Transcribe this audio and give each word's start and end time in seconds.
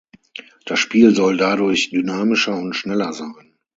Das 0.65 0.79
Spiel 0.79 1.13
soll 1.13 1.37
dadurch 1.37 1.91
dynamischer 1.91 2.55
und 2.57 2.73
schneller 2.75 3.13
sein. 3.13 3.53